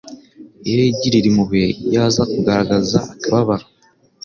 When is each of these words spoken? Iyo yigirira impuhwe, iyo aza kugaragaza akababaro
Iyo 0.65 0.75
yigirira 0.83 1.25
impuhwe, 1.31 1.61
iyo 1.87 1.99
aza 2.07 2.23
kugaragaza 2.31 2.97
akababaro 3.13 3.65